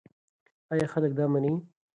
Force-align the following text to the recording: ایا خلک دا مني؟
ایا 0.71 0.85
خلک 0.93 1.11
دا 1.17 1.25
مني؟ 1.31 1.53